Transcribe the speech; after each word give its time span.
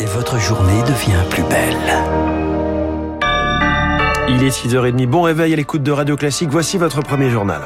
et 0.00 0.06
votre 0.06 0.38
journée 0.38 0.82
devient 0.82 1.22
plus 1.28 1.42
belle. 1.42 1.76
Il 4.28 4.42
est 4.42 4.48
6h30. 4.48 5.06
Bon 5.06 5.22
réveil 5.22 5.52
à 5.52 5.56
l'écoute 5.56 5.82
de 5.82 5.92
Radio 5.92 6.16
Classique. 6.16 6.48
Voici 6.50 6.78
votre 6.78 7.02
premier 7.02 7.28
journal. 7.28 7.60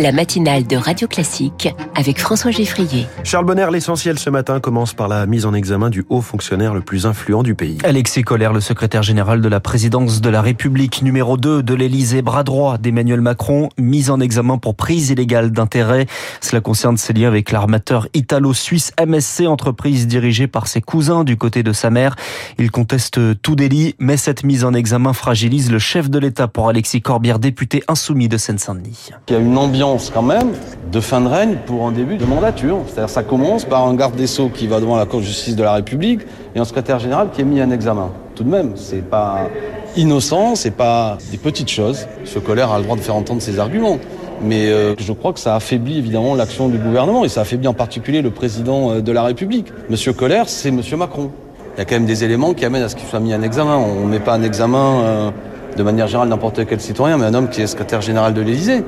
La 0.00 0.12
matinale 0.12 0.66
de 0.66 0.76
Radio 0.76 1.06
Classique 1.06 1.68
avec 1.94 2.18
François 2.18 2.50
Geffrier. 2.50 3.06
Charles 3.22 3.44
Bonner, 3.44 3.66
l'essentiel 3.70 4.18
ce 4.18 4.30
matin 4.30 4.58
commence 4.58 4.94
par 4.94 5.08
la 5.08 5.26
mise 5.26 5.44
en 5.44 5.52
examen 5.52 5.90
du 5.90 6.06
haut 6.08 6.22
fonctionnaire 6.22 6.72
le 6.72 6.80
plus 6.80 7.04
influent 7.04 7.42
du 7.42 7.54
pays. 7.54 7.76
Alexis 7.84 8.22
Collère, 8.22 8.54
le 8.54 8.60
secrétaire 8.60 9.02
général 9.02 9.42
de 9.42 9.48
la 9.48 9.60
présidence 9.60 10.22
de 10.22 10.30
la 10.30 10.40
République, 10.40 11.02
numéro 11.02 11.36
2 11.36 11.62
de 11.62 11.74
l'Élysée, 11.74 12.22
bras 12.22 12.44
droit 12.44 12.78
d'Emmanuel 12.78 13.20
Macron, 13.20 13.68
mise 13.78 14.10
en 14.10 14.20
examen 14.20 14.56
pour 14.56 14.74
prise 14.74 15.10
illégale 15.10 15.50
d'intérêt. 15.50 16.06
Cela 16.40 16.62
concerne 16.62 16.96
ses 16.96 17.12
liens 17.12 17.28
avec 17.28 17.50
l'armateur 17.50 18.08
italo-suisse 18.14 18.92
MSC, 18.98 19.46
entreprise 19.46 20.06
dirigée 20.06 20.46
par 20.46 20.66
ses 20.66 20.80
cousins 20.80 21.24
du 21.24 21.36
côté 21.36 21.62
de 21.62 21.72
sa 21.72 21.90
mère. 21.90 22.16
Il 22.58 22.70
conteste 22.70 23.20
tout 23.42 23.54
délit, 23.54 23.96
mais 23.98 24.16
cette 24.16 24.44
mise 24.44 24.64
en 24.64 24.72
examen 24.72 25.12
fragilise 25.12 25.70
le 25.70 25.78
chef 25.78 26.08
de 26.08 26.18
l'État 26.18 26.48
pour 26.48 26.70
Alexis 26.70 27.02
Corbière, 27.02 27.38
député 27.38 27.82
insoumis 27.86 28.28
de 28.28 28.38
Seine-Saint-Denis. 28.38 29.10
Il 29.28 29.34
y 29.34 29.36
a 29.36 29.40
une 29.40 29.58
ambiance 29.58 29.89
quand 30.12 30.22
même 30.22 30.52
de 30.92 31.00
fin 31.00 31.20
de 31.20 31.28
règne 31.28 31.56
pour 31.66 31.86
un 31.86 31.92
début 31.92 32.16
de 32.16 32.24
mandature. 32.24 32.78
C'est-à-dire 32.86 33.10
ça 33.10 33.22
commence 33.22 33.64
par 33.64 33.86
un 33.86 33.94
garde 33.94 34.14
des 34.14 34.26
Sceaux 34.26 34.48
qui 34.48 34.66
va 34.66 34.80
devant 34.80 34.96
la 34.96 35.06
Cour 35.06 35.20
de 35.20 35.24
justice 35.24 35.56
de 35.56 35.62
la 35.62 35.74
République 35.74 36.20
et 36.54 36.58
un 36.58 36.64
secrétaire 36.64 36.98
général 36.98 37.28
qui 37.32 37.40
est 37.40 37.44
mis 37.44 37.62
en 37.62 37.70
examen. 37.70 38.10
Tout 38.34 38.44
de 38.44 38.50
même, 38.50 38.72
c'est 38.76 39.02
pas 39.02 39.48
innocent, 39.96 40.54
c'est 40.54 40.70
pas 40.70 41.18
des 41.30 41.38
petites 41.38 41.70
choses. 41.70 42.06
Ce 42.24 42.38
colère 42.38 42.70
a 42.72 42.78
le 42.78 42.84
droit 42.84 42.96
de 42.96 43.00
faire 43.00 43.16
entendre 43.16 43.42
ses 43.42 43.58
arguments. 43.58 43.98
Mais 44.42 44.68
euh, 44.68 44.94
je 44.98 45.12
crois 45.12 45.34
que 45.34 45.40
ça 45.40 45.54
affaiblit 45.54 45.98
évidemment 45.98 46.34
l'action 46.34 46.68
du 46.68 46.78
gouvernement 46.78 47.24
et 47.24 47.28
ça 47.28 47.42
affaiblit 47.42 47.68
en 47.68 47.74
particulier 47.74 48.22
le 48.22 48.30
président 48.30 48.90
euh, 48.90 49.00
de 49.02 49.12
la 49.12 49.22
République. 49.22 49.66
Monsieur 49.90 50.14
Colère, 50.14 50.48
c'est 50.48 50.70
Monsieur 50.70 50.96
Macron. 50.96 51.30
Il 51.76 51.78
y 51.78 51.82
a 51.82 51.84
quand 51.84 51.96
même 51.96 52.06
des 52.06 52.24
éléments 52.24 52.54
qui 52.54 52.64
amènent 52.64 52.82
à 52.82 52.88
ce 52.88 52.96
qu'il 52.96 53.06
soit 53.06 53.20
mis 53.20 53.34
en 53.34 53.42
examen. 53.42 53.76
On 53.76 54.06
ne 54.06 54.10
met 54.10 54.18
pas 54.18 54.36
en 54.36 54.42
examen 54.42 55.00
euh, 55.02 55.30
de 55.76 55.82
manière 55.82 56.06
générale 56.06 56.28
n'importe 56.28 56.66
quel 56.66 56.80
citoyen, 56.80 57.18
mais 57.18 57.26
un 57.26 57.34
homme 57.34 57.48
qui 57.48 57.60
est 57.60 57.66
secrétaire 57.66 58.00
général 58.00 58.32
de 58.32 58.40
l'Élysée. 58.40 58.82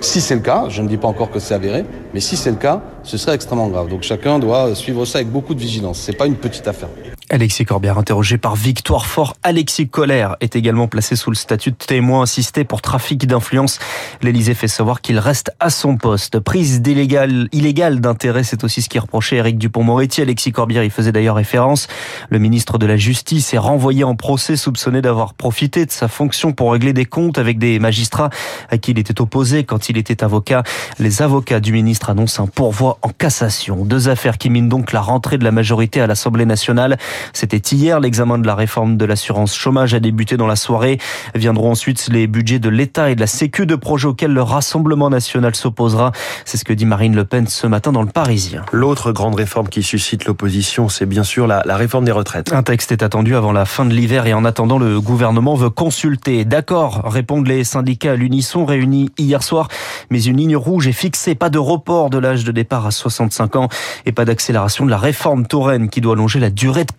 Si 0.00 0.20
c'est 0.20 0.34
le 0.34 0.40
cas, 0.40 0.66
je 0.68 0.82
ne 0.82 0.88
dis 0.88 0.96
pas 0.96 1.08
encore 1.08 1.30
que 1.30 1.38
c'est 1.38 1.54
avéré, 1.54 1.84
mais 2.14 2.20
si 2.20 2.36
c'est 2.36 2.50
le 2.50 2.56
cas, 2.56 2.82
ce 3.02 3.16
serait 3.16 3.34
extrêmement 3.34 3.68
grave. 3.68 3.88
Donc 3.88 4.02
chacun 4.02 4.38
doit 4.38 4.74
suivre 4.74 5.04
ça 5.04 5.18
avec 5.18 5.30
beaucoup 5.30 5.54
de 5.54 5.60
vigilance. 5.60 5.98
C'est 5.98 6.16
pas 6.16 6.26
une 6.26 6.36
petite 6.36 6.68
affaire. 6.68 6.88
Alexis 7.28 7.64
Corbière, 7.64 7.98
interrogé 7.98 8.38
par 8.38 8.54
Victoire 8.54 9.04
Fort. 9.04 9.34
Alexis 9.42 9.88
Colère 9.88 10.36
est 10.40 10.54
également 10.54 10.86
placé 10.86 11.16
sous 11.16 11.30
le 11.30 11.36
statut 11.36 11.72
de 11.72 11.76
témoin 11.76 12.22
assisté 12.22 12.62
pour 12.62 12.82
trafic 12.82 13.26
d'influence. 13.26 13.80
L'Élysée 14.22 14.54
fait 14.54 14.68
savoir 14.68 15.00
qu'il 15.00 15.18
reste 15.18 15.50
à 15.58 15.70
son 15.70 15.96
poste. 15.96 16.38
Prise 16.38 16.82
d'illégal, 16.82 17.48
illégale 17.50 18.00
d'intérêt, 18.00 18.44
c'est 18.44 18.62
aussi 18.62 18.80
ce 18.80 18.88
qui 18.88 19.00
reprochait 19.00 19.36
Éric 19.36 19.58
Dupont-Moretti. 19.58 20.22
Alexis 20.22 20.52
Corbière 20.52 20.84
y 20.84 20.90
faisait 20.90 21.10
d'ailleurs 21.10 21.34
référence. 21.34 21.88
Le 22.30 22.38
ministre 22.38 22.78
de 22.78 22.86
la 22.86 22.96
Justice 22.96 23.52
est 23.52 23.58
renvoyé 23.58 24.04
en 24.04 24.14
procès 24.14 24.56
soupçonné 24.56 25.02
d'avoir 25.02 25.34
profité 25.34 25.84
de 25.84 25.90
sa 25.90 26.06
fonction 26.06 26.52
pour 26.52 26.72
régler 26.72 26.92
des 26.92 27.06
comptes 27.06 27.38
avec 27.38 27.58
des 27.58 27.80
magistrats 27.80 28.30
à 28.70 28.78
qui 28.78 28.92
il 28.92 29.00
était 29.00 29.20
opposé 29.20 29.64
quand 29.64 29.88
il 29.88 29.98
était 29.98 30.22
avocat. 30.22 30.62
Les 31.00 31.22
avocats 31.22 31.58
du 31.58 31.72
ministre 31.72 32.08
annoncent 32.08 32.40
un 32.42 32.46
pourvoi 32.46 32.98
en 33.02 33.08
cassation. 33.08 33.84
Deux 33.84 34.08
affaires 34.08 34.38
qui 34.38 34.48
minent 34.48 34.68
donc 34.68 34.92
la 34.92 35.00
rentrée 35.00 35.38
de 35.38 35.44
la 35.44 35.50
majorité 35.50 36.00
à 36.00 36.06
l'Assemblée 36.06 36.46
nationale. 36.46 36.96
C'était 37.32 37.58
hier, 37.58 38.00
l'examen 38.00 38.38
de 38.38 38.46
la 38.46 38.54
réforme 38.54 38.96
de 38.96 39.04
l'assurance 39.04 39.54
chômage 39.54 39.94
a 39.94 40.00
débuté 40.00 40.36
dans 40.36 40.46
la 40.46 40.56
soirée. 40.56 40.98
Viendront 41.34 41.70
ensuite 41.70 42.08
les 42.08 42.26
budgets 42.26 42.58
de 42.58 42.68
l'État 42.68 43.10
et 43.10 43.14
de 43.14 43.20
la 43.20 43.26
Sécu 43.26 43.66
de 43.66 43.76
projets 43.76 44.08
auxquels 44.08 44.32
le 44.32 44.42
Rassemblement 44.42 45.10
national 45.10 45.54
s'opposera. 45.54 46.12
C'est 46.44 46.56
ce 46.56 46.64
que 46.64 46.72
dit 46.72 46.86
Marine 46.86 47.14
Le 47.14 47.24
Pen 47.24 47.46
ce 47.46 47.66
matin 47.66 47.92
dans 47.92 48.02
le 48.02 48.08
Parisien. 48.08 48.64
L'autre 48.72 49.12
grande 49.12 49.34
réforme 49.34 49.68
qui 49.68 49.82
suscite 49.82 50.24
l'opposition, 50.26 50.88
c'est 50.88 51.06
bien 51.06 51.24
sûr 51.24 51.46
la, 51.46 51.62
la 51.64 51.76
réforme 51.76 52.04
des 52.04 52.12
retraites. 52.12 52.52
Un 52.52 52.62
texte 52.62 52.92
est 52.92 53.02
attendu 53.02 53.36
avant 53.36 53.52
la 53.52 53.64
fin 53.64 53.84
de 53.84 53.92
l'hiver 53.92 54.26
et 54.26 54.34
en 54.34 54.44
attendant, 54.44 54.78
le 54.78 55.00
gouvernement 55.00 55.54
veut 55.54 55.70
consulter. 55.70 56.44
D'accord, 56.44 57.02
répondent 57.04 57.46
les 57.46 57.64
syndicats 57.64 58.12
à 58.12 58.16
l'unisson 58.16 58.64
réunis 58.64 59.10
hier 59.18 59.42
soir, 59.42 59.68
mais 60.10 60.22
une 60.22 60.36
ligne 60.36 60.56
rouge 60.56 60.86
est 60.88 60.92
fixée. 60.92 61.34
Pas 61.34 61.50
de 61.50 61.58
report 61.58 62.10
de 62.10 62.18
l'âge 62.18 62.44
de 62.44 62.52
départ 62.52 62.86
à 62.86 62.90
65 62.90 63.56
ans 63.56 63.68
et 64.04 64.12
pas 64.12 64.24
d'accélération 64.24 64.84
de 64.84 64.90
la 64.90 64.98
réforme 64.98 65.46
Touraine 65.46 65.88
qui 65.88 66.00
doit 66.00 66.14
allonger 66.14 66.40
la 66.40 66.50
durée 66.50 66.84
de 66.84 66.92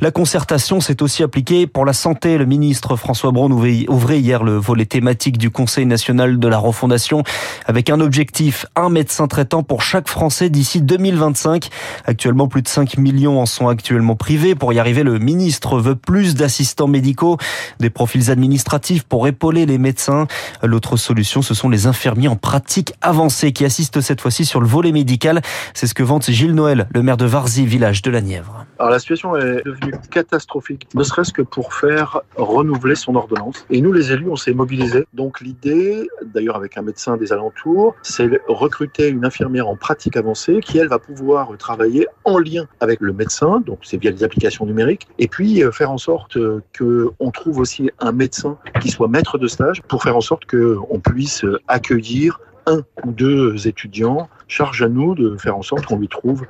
La 0.00 0.10
concertation 0.10 0.80
s'est 0.80 1.02
aussi 1.02 1.22
appliquée 1.22 1.66
pour 1.66 1.86
la 1.86 1.94
santé. 1.94 2.36
Le 2.36 2.44
ministre 2.44 2.96
François 2.96 3.30
Braun 3.30 3.50
ouvrait 3.50 4.20
hier 4.20 4.44
le 4.44 4.56
volet 4.56 4.84
thématique 4.84 5.38
du 5.38 5.50
Conseil 5.50 5.86
national 5.86 6.38
de 6.38 6.48
la 6.48 6.58
refondation 6.58 7.22
avec 7.66 7.88
un 7.88 8.00
objectif, 8.00 8.66
un 8.76 8.90
médecin 8.90 9.28
traitant 9.28 9.62
pour 9.62 9.80
chaque 9.80 10.08
Français 10.08 10.50
d'ici 10.50 10.82
2025. 10.82 11.70
Actuellement, 12.04 12.48
plus 12.48 12.60
de 12.60 12.68
5 12.68 12.98
millions 12.98 13.40
en 13.40 13.46
sont 13.46 13.68
actuellement 13.68 14.14
privés. 14.14 14.54
Pour 14.54 14.74
y 14.74 14.78
arriver, 14.78 15.04
le 15.04 15.18
ministre 15.18 15.78
veut 15.78 15.96
plus 15.96 16.34
d'assistants 16.34 16.88
médicaux, 16.88 17.38
des 17.80 17.90
profils 17.90 18.30
administratifs 18.30 19.04
pour 19.04 19.26
épauler 19.26 19.64
les 19.64 19.78
médecins. 19.78 20.26
L'autre 20.62 20.98
solution, 20.98 21.40
ce 21.40 21.54
sont 21.54 21.70
les 21.70 21.86
infirmiers 21.86 22.28
en 22.28 22.36
pratique 22.36 22.92
avancée 23.00 23.52
qui 23.52 23.64
assistent 23.64 24.02
cette 24.02 24.20
fois-ci 24.20 24.44
sur 24.44 24.60
le 24.60 24.66
volet 24.66 24.92
médical. 24.92 25.40
C'est 25.72 25.86
ce 25.86 25.94
que 25.94 26.02
vante 26.02 26.30
Gilles 26.30 26.54
Noël, 26.54 26.88
le 26.92 27.02
maire 27.02 27.16
de 27.16 27.24
Varzy, 27.26 27.64
village 27.64 28.02
de 28.02 28.10
la 28.10 28.20
Nièvre. 28.20 28.66
Alors 28.82 28.90
la 28.90 28.98
situation 28.98 29.36
est 29.36 29.64
devenue 29.64 29.94
catastrophique, 30.10 30.88
ne 30.96 31.04
serait-ce 31.04 31.32
que 31.32 31.42
pour 31.42 31.72
faire 31.72 32.22
renouveler 32.34 32.96
son 32.96 33.14
ordonnance. 33.14 33.64
Et 33.70 33.80
nous, 33.80 33.92
les 33.92 34.10
élus, 34.10 34.28
on 34.28 34.34
s'est 34.34 34.54
mobilisés. 34.54 35.06
Donc 35.14 35.40
l'idée, 35.40 36.08
d'ailleurs 36.34 36.56
avec 36.56 36.76
un 36.76 36.82
médecin 36.82 37.16
des 37.16 37.32
alentours, 37.32 37.94
c'est 38.02 38.28
recruter 38.48 39.06
une 39.06 39.24
infirmière 39.24 39.68
en 39.68 39.76
pratique 39.76 40.16
avancée 40.16 40.58
qui, 40.58 40.78
elle, 40.78 40.88
va 40.88 40.98
pouvoir 40.98 41.56
travailler 41.58 42.08
en 42.24 42.38
lien 42.38 42.66
avec 42.80 43.00
le 43.00 43.12
médecin, 43.12 43.62
donc 43.64 43.78
c'est 43.82 43.98
via 43.98 44.10
les 44.10 44.24
applications 44.24 44.66
numériques, 44.66 45.06
et 45.20 45.28
puis 45.28 45.62
euh, 45.62 45.70
faire 45.70 45.92
en 45.92 45.98
sorte 45.98 46.36
qu'on 46.76 47.30
trouve 47.30 47.60
aussi 47.60 47.88
un 48.00 48.10
médecin 48.10 48.58
qui 48.80 48.88
soit 48.88 49.06
maître 49.06 49.38
de 49.38 49.46
stage 49.46 49.80
pour 49.82 50.02
faire 50.02 50.16
en 50.16 50.20
sorte 50.20 50.42
qu'on 50.46 50.98
puisse 50.98 51.44
accueillir 51.68 52.40
un 52.66 52.82
ou 53.04 53.12
deux 53.12 53.66
étudiants, 53.66 54.28
charge 54.48 54.82
à 54.82 54.88
nous 54.88 55.14
de 55.14 55.36
faire 55.36 55.56
en 55.56 55.62
sorte 55.62 55.86
qu'on 55.86 55.98
lui 55.98 56.08
trouve 56.08 56.44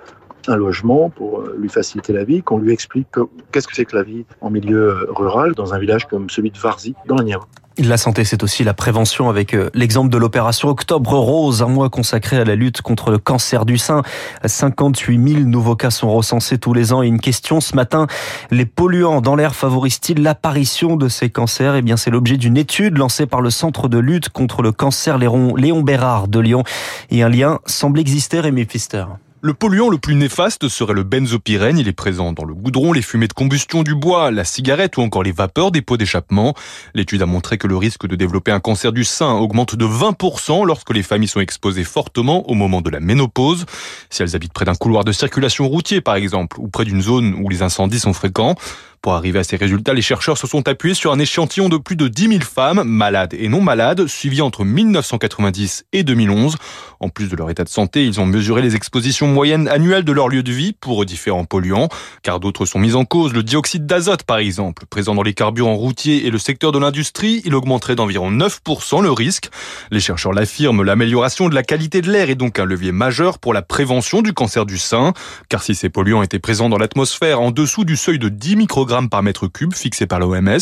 un 0.49 0.57
logement 0.57 1.11
pour 1.11 1.41
euh, 1.41 1.57
lui 1.59 1.69
faciliter 1.69 2.13
la 2.13 2.25
vie, 2.25 2.43
qu'on 2.43 2.59
lui 2.59 2.73
explique 2.73 3.09
qu'est-ce 3.53 3.69
que 3.69 3.75
c'est 3.75 3.85
que 3.85 3.97
la 3.97 4.03
vie 4.03 4.25
en 4.41 4.51
milieu 4.51 4.89
euh, 4.89 5.07
rural 5.11 5.55
dans 5.55 5.75
un 5.75 5.79
village 5.79 6.07
comme 6.07 6.31
celui 6.31 6.51
de 6.51 6.59
Varzy 6.59 6.95
dans 7.07 7.17
la 7.17 7.25
Nièvre. 7.25 7.49
La 7.79 7.97
santé, 7.97 8.25
c'est 8.25 8.43
aussi 8.43 8.65
la 8.65 8.75
prévention 8.75 9.31
avec 9.31 9.55
euh, 9.55 9.71
l'exemple 9.73 10.11
de 10.11 10.19
l'opération 10.19 10.69
Octobre 10.69 11.15
Rose, 11.15 11.63
un 11.63 11.69
mois 11.69 11.89
consacré 11.89 12.37
à 12.37 12.45
la 12.45 12.55
lutte 12.55 12.83
contre 12.83 13.11
le 13.11 13.17
cancer 13.17 13.65
du 13.65 13.79
sein. 13.79 14.03
58 14.45 15.29
000 15.35 15.41
nouveaux 15.45 15.75
cas 15.75 15.89
sont 15.89 16.13
recensés 16.13 16.59
tous 16.59 16.75
les 16.75 16.93
ans. 16.93 17.03
Et 17.03 17.07
une 17.07 17.21
question 17.21 17.63
ce 17.63 17.75
matin, 17.75 18.09
les 18.51 18.67
polluants 18.67 19.23
dans 19.23 19.37
l'air 19.37 19.55
favorisent-ils 19.55 20.23
l'apparition 20.23 20.97
de 20.97 21.09
ces 21.09 21.31
cancers? 21.31 21.75
Eh 21.75 21.83
bien, 21.83 21.97
c'est 21.97 22.11
l'objet 22.11 22.37
d'une 22.37 22.59
étude 22.59 22.99
lancée 22.99 23.25
par 23.25 23.41
le 23.41 23.49
Centre 23.49 23.89
de 23.89 23.99
lutte 23.99 24.29
contre 24.29 24.61
le 24.61 24.73
cancer 24.73 25.17
Léon 25.17 25.81
Bérard 25.81 26.29
de 26.29 26.41
Lyon. 26.41 26.65
Et 27.11 27.23
un 27.23 27.31
lien 27.31 27.61
semble 27.65 28.01
exister, 28.01 28.41
Rémi 28.41 28.67
Pfister. 28.67 29.05
Le 29.45 29.55
polluant 29.55 29.89
le 29.89 29.99
plus 29.99 30.15
néfaste 30.15 30.69
serait 30.69 30.95
le 30.95 31.03
benzopyrène. 31.03 31.77
Il 31.77 31.89
est 31.89 31.93
présent 31.93 32.33
dans 32.33 32.45
le 32.45 32.55
goudron, 32.55 32.93
les 32.93 33.03
fumées 33.03 33.27
de 33.27 33.33
combustion 33.33 33.83
du 33.83 33.97
bois, 33.97 34.31
la 34.31 34.45
cigarette 34.45 34.99
ou 34.99 35.01
encore 35.01 35.25
les 35.25 35.33
vapeurs 35.33 35.73
des 35.73 35.83
pots 35.83 35.97
d'échappement. 35.97 36.55
L'étude 36.95 37.23
a 37.23 37.27
montré 37.27 37.59
que 37.59 37.67
le 37.67 37.77
risque 37.77 38.07
de 38.07 38.15
développer 38.15 38.53
un 38.53 38.61
cancer 38.61 38.93
du 38.93 39.03
sein 39.03 39.33
augmente 39.33 39.75
de 39.75 39.85
20% 39.85 40.65
lorsque 40.65 40.95
les 40.95 41.03
familles 41.03 41.27
sont 41.27 41.41
exposées 41.41 41.83
fortement 41.83 42.49
au 42.49 42.55
moment 42.55 42.83
de 42.83 42.91
la 42.91 43.01
ménopause. 43.01 43.67
Si 44.11 44.23
elles 44.23 44.37
habitent 44.37 44.53
près 44.53 44.65
d'un 44.65 44.77
couloir 44.77 45.03
de 45.03 45.11
circulation 45.11 45.67
routier, 45.69 46.01
par 46.01 46.15
exemple, 46.15 46.61
ou 46.61 46.69
près 46.69 46.85
d'une 46.85 47.03
zone 47.03 47.35
où 47.35 47.49
les 47.49 47.63
incendies 47.63 47.99
sont 47.99 48.13
fréquents. 48.13 48.55
Pour 49.03 49.15
arriver 49.15 49.41
à 49.41 49.43
ces 49.43 49.57
résultats, 49.57 49.95
les 49.95 50.01
chercheurs 50.01 50.39
se 50.39 50.47
sont 50.47 50.69
appuyés 50.69 50.95
sur 50.95 51.11
un 51.11 51.19
échantillon 51.19 51.69
de 51.69 51.77
plus 51.77 51.97
de 51.97 52.07
10 52.07 52.29
000 52.29 52.41
femmes, 52.43 52.85
malades 52.85 53.35
et 53.35 53.49
non 53.49 53.61
malades, 53.61 54.07
suivies 54.07 54.43
entre 54.43 54.65
1990 54.65 55.87
et 55.93 56.05
2011. 56.05 56.55
En 57.01 57.09
plus 57.09 57.27
de 57.27 57.35
leur 57.35 57.51
état 57.51 57.65
de 57.65 57.69
santé, 57.69 58.07
ils 58.07 58.21
ont 58.21 58.27
mesuré 58.27 58.63
les 58.63 58.77
expositions 58.77 59.27
moyennes 59.27 59.67
annuelles 59.67 60.05
de 60.05 60.13
leur 60.13 60.29
lieu 60.29 60.45
de 60.45 60.53
vie 60.53 60.73
pour 60.73 61.05
différents 61.05 61.45
polluants, 61.45 61.89
car 62.23 62.39
d'autres 62.39 62.65
sont 62.65 62.79
mis 62.79 62.95
en 62.95 63.05
cause. 63.05 63.33
Le 63.33 63.43
dioxyde 63.43 63.87
d'azote, 63.87 64.23
par 64.23 64.39
exemple, 64.39 64.87
présent 64.87 65.17
dans 65.17 65.25
les 65.25 65.35
carburants 65.35 65.75
routiers 65.75 66.25
et 66.29 66.31
le 66.31 66.39
secteur 66.39 66.71
de 66.71 66.79
l'industrie, 66.79 67.43
il 67.45 67.57
augmenterait 67.57 67.97
d'environ 67.97 68.31
9% 68.31 69.03
le 69.03 69.11
risque. 69.11 69.51
Les 69.91 69.99
chercheurs 69.99 70.33
l'affirment, 70.33 70.85
l'amélioration 70.85 71.49
de 71.49 71.57
la 71.57 71.65
qualité 71.65 72.03
de 72.03 72.13
l'air 72.13 72.31
est 72.31 72.37
donc 72.37 72.61
un 72.61 72.65
levier 72.65 72.93
majeur 72.93 73.41
pour 73.41 73.53
la 73.53 73.63
prévention 73.63 74.23
du 74.23 74.33
cancer 74.33 74.65
du 74.65 74.79
sein, 74.79 75.13
car 75.49 75.65
si 75.65 75.75
ces 75.75 75.89
polluants 75.89 76.23
étaient 76.23 76.39
présents 76.39 76.69
dans 76.69 76.79
l'atmosphère 76.79 77.41
en 77.41 77.51
dessous 77.51 77.85
du 77.85 77.97
seuil 77.97 78.21
de 78.21 78.29
10 78.29 78.55
microgrammes, 78.55 78.92
microgrammes 78.93 79.09
par 79.09 79.23
mètre 79.23 79.47
cube 79.47 79.75
fixé 79.75 80.07
par 80.07 80.21
l'OMS. 80.21 80.59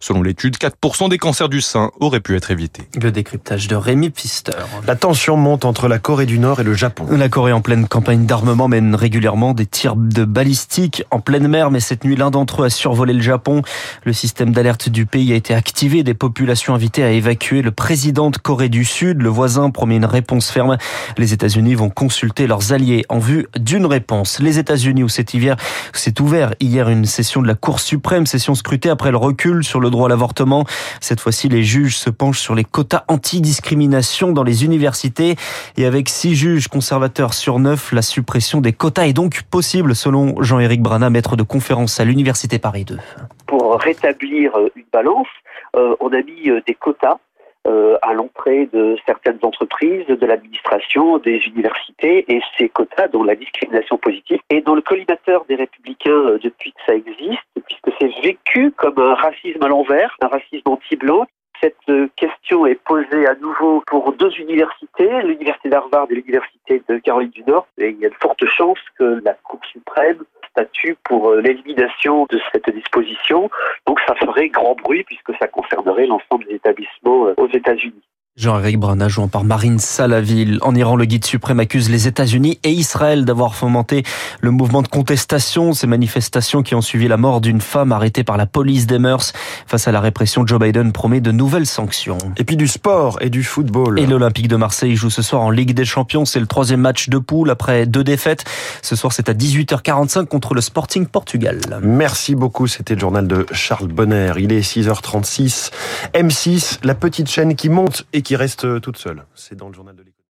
Selon 0.00 0.22
l'étude, 0.22 0.56
4% 0.56 1.08
des 1.08 1.18
cancers 1.18 1.48
du 1.48 1.60
sein 1.60 1.90
auraient 2.00 2.20
pu 2.20 2.36
être 2.36 2.50
évités. 2.50 2.88
Le 3.00 3.12
décryptage 3.12 3.68
de 3.68 3.76
Rémi 3.76 4.10
Pfister. 4.10 4.52
La 4.86 4.96
tension 4.96 5.36
monte 5.36 5.64
entre 5.64 5.88
la 5.88 5.98
Corée 5.98 6.26
du 6.26 6.38
Nord 6.38 6.60
et 6.60 6.64
le 6.64 6.74
Japon. 6.74 7.06
La 7.10 7.28
Corée 7.28 7.52
en 7.52 7.60
pleine 7.60 7.86
campagne 7.86 8.26
d'armement 8.26 8.68
mène 8.68 8.94
régulièrement 8.94 9.52
des 9.52 9.66
tirs 9.66 9.96
de 9.96 10.24
balistique 10.24 11.04
en 11.10 11.20
pleine 11.20 11.48
mer, 11.48 11.70
mais 11.70 11.80
cette 11.80 12.04
nuit, 12.04 12.16
l'un 12.16 12.30
d'entre 12.30 12.62
eux 12.62 12.66
a 12.66 12.70
survolé 12.70 13.12
le 13.12 13.22
Japon. 13.22 13.62
Le 14.04 14.12
système 14.12 14.52
d'alerte 14.52 14.88
du 14.88 15.06
pays 15.06 15.32
a 15.32 15.36
été 15.36 15.54
activé, 15.54 16.02
des 16.02 16.14
populations 16.14 16.74
invitées 16.74 17.04
à 17.04 17.10
évacuer 17.10 17.62
le 17.62 17.70
président 17.70 18.30
de 18.30 18.38
Corée 18.38 18.68
du 18.68 18.84
Sud. 18.84 19.20
Le 19.20 19.28
voisin 19.28 19.70
promet 19.70 19.96
une 19.96 20.04
réponse 20.04 20.50
ferme. 20.50 20.78
Les 21.18 21.32
États-Unis 21.32 21.74
vont 21.74 21.90
consulter 21.90 22.46
leurs 22.46 22.72
alliés 22.72 23.04
en 23.08 23.18
vue 23.18 23.46
d'une 23.58 23.86
réponse. 23.86 24.38
Les 24.40 24.58
États-Unis 24.58 25.02
où 25.02 25.08
cet 25.08 25.34
hiver 25.34 25.56
s'est 25.92 26.20
ouvert 26.20 26.54
hier 26.60 26.88
une 26.88 27.04
session 27.04 27.42
de 27.42 27.46
la 27.46 27.54
Cour 27.54 27.73
suprême, 27.80 28.26
session 28.26 28.54
scrutée 28.54 28.90
après 28.90 29.10
le 29.10 29.16
recul 29.16 29.64
sur 29.64 29.80
le 29.80 29.90
droit 29.90 30.06
à 30.06 30.08
l'avortement. 30.08 30.64
Cette 31.00 31.20
fois-ci, 31.20 31.48
les 31.48 31.62
juges 31.62 31.96
se 31.96 32.10
penchent 32.10 32.40
sur 32.40 32.54
les 32.54 32.64
quotas 32.64 33.04
anti-discrimination 33.08 34.32
dans 34.32 34.42
les 34.42 34.64
universités 34.64 35.36
et 35.76 35.86
avec 35.86 36.08
six 36.08 36.34
juges 36.34 36.68
conservateurs 36.68 37.34
sur 37.34 37.58
neuf, 37.58 37.92
la 37.92 38.02
suppression 38.02 38.60
des 38.60 38.72
quotas 38.72 39.06
est 39.06 39.12
donc 39.12 39.42
possible 39.42 39.94
selon 39.94 40.42
Jean-Éric 40.42 40.82
Brana, 40.82 41.10
maître 41.10 41.36
de 41.36 41.42
conférence 41.42 42.00
à 42.00 42.04
l'Université 42.04 42.58
Paris 42.58 42.84
2. 42.84 42.98
Pour 43.46 43.78
rétablir 43.80 44.52
une 44.74 44.84
balance, 44.92 45.28
euh, 45.76 45.96
on 46.00 46.12
a 46.12 46.22
mis 46.22 46.50
euh, 46.50 46.60
des 46.66 46.74
quotas 46.74 47.18
euh, 47.66 47.96
à 48.02 48.12
l'entrée 48.12 48.68
de 48.72 48.96
certaines 49.06 49.38
entreprises, 49.42 50.06
de 50.06 50.26
l'administration, 50.26 51.18
des 51.18 51.38
universités, 51.46 52.24
et 52.28 52.40
ces 52.58 52.68
quotas, 52.68 53.08
dont 53.08 53.24
la 53.24 53.34
discrimination 53.34 53.96
positive, 53.96 54.38
est 54.50 54.60
dans 54.60 54.74
le 54.74 54.82
collimateur 54.82 55.44
des 55.48 55.54
républicains 55.54 56.36
depuis 56.42 56.72
que 56.72 56.80
ça 56.86 56.94
existe, 56.94 57.53
puisque 57.66 57.96
c'est 57.98 58.20
vécu 58.22 58.70
comme 58.72 58.98
un 58.98 59.14
racisme 59.14 59.62
à 59.62 59.68
l'envers, 59.68 60.16
un 60.20 60.28
racisme 60.28 60.68
anti-blanc. 60.68 61.26
Cette 61.60 62.14
question 62.16 62.66
est 62.66 62.82
posée 62.84 63.26
à 63.26 63.34
nouveau 63.36 63.82
pour 63.86 64.12
deux 64.12 64.32
universités, 64.38 65.22
l'université 65.22 65.70
d'Harvard 65.70 66.06
et 66.10 66.16
l'université 66.16 66.82
de 66.88 66.98
Caroline 66.98 67.30
du 67.30 67.42
Nord, 67.44 67.66
et 67.78 67.90
il 67.90 67.98
y 68.00 68.06
a 68.06 68.10
de 68.10 68.14
fortes 68.20 68.44
chances 68.44 68.78
que 68.98 69.22
la 69.24 69.34
Cour 69.34 69.60
suprême 69.72 70.24
statue 70.50 70.96
pour 71.04 71.32
l'élimination 71.34 72.26
de 72.30 72.40
cette 72.52 72.68
disposition. 72.70 73.50
Donc 73.86 73.98
ça 74.06 74.14
ferait 74.14 74.48
grand 74.48 74.74
bruit 74.74 75.04
puisque 75.04 75.34
ça 75.38 75.48
concernerait 75.48 76.06
l'ensemble 76.06 76.44
des 76.46 76.54
établissements 76.54 77.32
aux 77.36 77.48
États-Unis. 77.48 78.02
Jean-Éric 78.36 78.80
Brana, 78.80 79.06
jouant 79.06 79.28
par 79.28 79.44
Marine 79.44 79.78
Salaville. 79.78 80.58
En 80.62 80.74
Iran, 80.74 80.96
le 80.96 81.04
guide 81.04 81.24
suprême 81.24 81.60
accuse 81.60 81.88
les 81.88 82.08
États-Unis 82.08 82.58
et 82.64 82.70
Israël 82.72 83.24
d'avoir 83.24 83.54
fomenté 83.54 84.02
le 84.40 84.50
mouvement 84.50 84.82
de 84.82 84.88
contestation, 84.88 85.72
ces 85.72 85.86
manifestations 85.86 86.64
qui 86.64 86.74
ont 86.74 86.80
suivi 86.80 87.06
la 87.06 87.16
mort 87.16 87.40
d'une 87.40 87.60
femme 87.60 87.92
arrêtée 87.92 88.24
par 88.24 88.36
la 88.36 88.46
police 88.46 88.88
des 88.88 88.98
mœurs. 88.98 89.34
Face 89.68 89.86
à 89.86 89.92
la 89.92 90.00
répression, 90.00 90.44
Joe 90.44 90.58
Biden 90.58 90.90
promet 90.90 91.20
de 91.20 91.30
nouvelles 91.30 91.66
sanctions. 91.66 92.18
Et 92.36 92.42
puis 92.42 92.56
du 92.56 92.66
sport 92.66 93.18
et 93.20 93.30
du 93.30 93.44
football. 93.44 94.00
Et 94.00 94.06
l'Olympique 94.06 94.48
de 94.48 94.56
Marseille 94.56 94.96
joue 94.96 95.10
ce 95.10 95.22
soir 95.22 95.40
en 95.42 95.50
Ligue 95.50 95.72
des 95.72 95.84
Champions. 95.84 96.24
C'est 96.24 96.40
le 96.40 96.48
troisième 96.48 96.80
match 96.80 97.08
de 97.08 97.18
poule 97.18 97.52
après 97.52 97.86
deux 97.86 98.02
défaites. 98.02 98.44
Ce 98.82 98.96
soir, 98.96 99.12
c'est 99.12 99.28
à 99.28 99.32
18h45 99.32 100.26
contre 100.26 100.54
le 100.54 100.60
Sporting 100.60 101.06
Portugal. 101.06 101.60
Merci 101.82 102.34
beaucoup. 102.34 102.66
C'était 102.66 102.94
le 102.94 103.00
journal 103.00 103.28
de 103.28 103.46
Charles 103.52 103.86
Bonner. 103.86 104.32
Il 104.38 104.52
est 104.52 104.68
6h36. 104.68 105.70
M6, 106.14 106.78
la 106.82 106.96
petite 106.96 107.30
chaîne 107.30 107.54
qui 107.54 107.68
monte 107.68 108.06
et 108.12 108.23
qui 108.24 108.34
reste 108.36 108.80
toute 108.80 108.96
seule. 108.96 109.24
C'est 109.34 109.54
dans 109.54 109.68
le 109.68 109.74
journal 109.74 109.94
de 109.94 110.02
l'équipe. 110.02 110.13